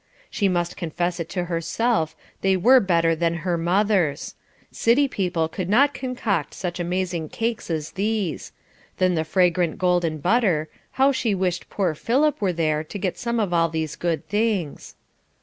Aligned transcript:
She 0.31 0.47
must 0.47 0.77
confess 0.77 1.19
it 1.19 1.29
to 1.29 1.43
herself, 1.45 2.15
they 2.41 2.57
were 2.57 2.79
better 2.79 3.15
than 3.15 3.35
her 3.45 3.55
mother's; 3.55 4.33
city 4.71 5.07
people 5.07 5.47
could 5.47 5.69
not 5.69 5.93
concoct 5.93 6.55
such 6.55 6.79
amazing 6.79 7.29
cakes 7.29 7.69
as 7.69 7.91
these; 7.91 8.51
then 8.97 9.13
the 9.13 9.23
fragrant 9.23 9.77
golden 9.77 10.17
butter, 10.17 10.69
how 10.93 11.11
she 11.11 11.35
wished 11.35 11.69
poor 11.69 11.93
Philip 11.93 12.41
were 12.41 12.51
there 12.51 12.83
to 12.83 12.97
get 12.97 13.19
some 13.19 13.39
of 13.39 13.53
all 13.53 13.69
these 13.69 13.95
good 13.95 14.27
things. 14.27 14.95